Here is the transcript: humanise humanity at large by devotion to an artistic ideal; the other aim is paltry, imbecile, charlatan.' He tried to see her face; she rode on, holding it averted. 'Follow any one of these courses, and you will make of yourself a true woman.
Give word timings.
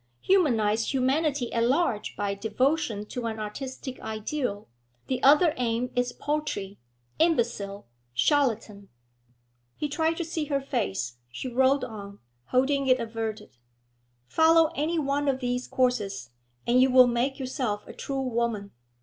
humanise 0.21 0.95
humanity 0.95 1.53
at 1.53 1.63
large 1.63 2.15
by 2.15 2.33
devotion 2.33 3.05
to 3.05 3.27
an 3.27 3.37
artistic 3.39 3.99
ideal; 4.01 4.67
the 5.05 5.21
other 5.21 5.53
aim 5.57 5.91
is 5.95 6.11
paltry, 6.11 6.79
imbecile, 7.19 7.85
charlatan.' 8.11 8.89
He 9.75 9.87
tried 9.87 10.17
to 10.17 10.25
see 10.25 10.45
her 10.45 10.59
face; 10.59 11.17
she 11.29 11.47
rode 11.53 11.83
on, 11.83 12.17
holding 12.45 12.87
it 12.87 12.99
averted. 12.99 13.55
'Follow 14.25 14.71
any 14.73 14.97
one 14.97 15.27
of 15.27 15.39
these 15.39 15.67
courses, 15.67 16.31
and 16.65 16.81
you 16.81 16.89
will 16.89 17.05
make 17.05 17.33
of 17.33 17.41
yourself 17.41 17.85
a 17.87 17.93
true 17.93 18.21
woman. 18.23 18.71